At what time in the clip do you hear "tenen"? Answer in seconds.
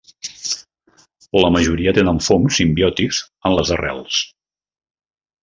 1.97-2.21